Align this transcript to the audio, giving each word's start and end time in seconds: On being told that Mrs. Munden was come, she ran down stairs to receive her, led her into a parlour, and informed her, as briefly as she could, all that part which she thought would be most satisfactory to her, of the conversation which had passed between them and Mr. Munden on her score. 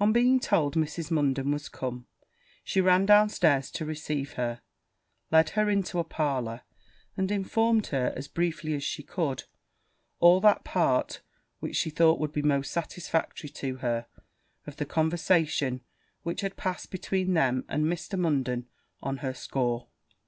On 0.00 0.12
being 0.12 0.40
told 0.40 0.74
that 0.74 0.80
Mrs. 0.80 1.12
Munden 1.12 1.52
was 1.52 1.68
come, 1.68 2.08
she 2.64 2.80
ran 2.80 3.06
down 3.06 3.28
stairs 3.28 3.70
to 3.70 3.84
receive 3.84 4.32
her, 4.32 4.62
led 5.30 5.50
her 5.50 5.70
into 5.70 6.00
a 6.00 6.02
parlour, 6.02 6.62
and 7.16 7.30
informed 7.30 7.86
her, 7.94 8.12
as 8.16 8.26
briefly 8.26 8.74
as 8.74 8.82
she 8.82 9.04
could, 9.04 9.44
all 10.18 10.40
that 10.40 10.64
part 10.64 11.20
which 11.60 11.76
she 11.76 11.88
thought 11.90 12.18
would 12.18 12.32
be 12.32 12.42
most 12.42 12.72
satisfactory 12.72 13.48
to 13.50 13.76
her, 13.76 14.08
of 14.66 14.74
the 14.74 14.84
conversation 14.86 15.82
which 16.24 16.40
had 16.40 16.56
passed 16.56 16.90
between 16.90 17.34
them 17.34 17.64
and 17.68 17.84
Mr. 17.84 18.18
Munden 18.18 18.66
on 19.00 19.18
her 19.18 19.32
score. 19.32 19.86